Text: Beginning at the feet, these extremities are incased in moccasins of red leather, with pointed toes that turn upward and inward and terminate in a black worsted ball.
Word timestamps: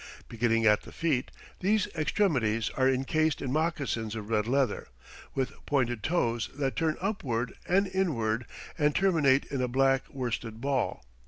Beginning 0.27 0.65
at 0.65 0.81
the 0.81 0.91
feet, 0.91 1.29
these 1.59 1.85
extremities 1.95 2.71
are 2.71 2.89
incased 2.89 3.39
in 3.39 3.51
moccasins 3.53 4.15
of 4.15 4.31
red 4.31 4.47
leather, 4.47 4.87
with 5.35 5.51
pointed 5.67 6.01
toes 6.01 6.49
that 6.55 6.75
turn 6.75 6.97
upward 6.99 7.53
and 7.67 7.85
inward 7.85 8.47
and 8.79 8.95
terminate 8.95 9.45
in 9.51 9.61
a 9.61 9.67
black 9.67 10.05
worsted 10.09 10.59
ball. 10.59 11.03